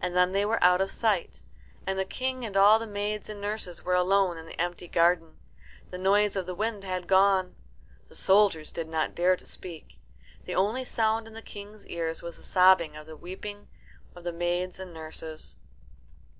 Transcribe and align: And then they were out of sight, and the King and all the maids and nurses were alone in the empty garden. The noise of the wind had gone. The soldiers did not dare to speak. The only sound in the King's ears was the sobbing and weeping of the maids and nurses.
And 0.00 0.16
then 0.16 0.32
they 0.32 0.44
were 0.44 0.60
out 0.64 0.80
of 0.80 0.90
sight, 0.90 1.44
and 1.86 1.96
the 1.96 2.04
King 2.04 2.44
and 2.44 2.56
all 2.56 2.80
the 2.80 2.88
maids 2.88 3.28
and 3.28 3.40
nurses 3.40 3.84
were 3.84 3.94
alone 3.94 4.36
in 4.36 4.44
the 4.46 4.60
empty 4.60 4.88
garden. 4.88 5.38
The 5.90 5.96
noise 5.96 6.34
of 6.34 6.44
the 6.46 6.56
wind 6.56 6.82
had 6.82 7.06
gone. 7.06 7.54
The 8.08 8.16
soldiers 8.16 8.72
did 8.72 8.88
not 8.88 9.14
dare 9.14 9.36
to 9.36 9.46
speak. 9.46 10.00
The 10.44 10.56
only 10.56 10.84
sound 10.84 11.28
in 11.28 11.34
the 11.34 11.40
King's 11.40 11.86
ears 11.86 12.20
was 12.20 12.36
the 12.36 12.42
sobbing 12.42 12.96
and 12.96 13.20
weeping 13.22 13.68
of 14.16 14.24
the 14.24 14.32
maids 14.32 14.80
and 14.80 14.92
nurses. 14.92 15.54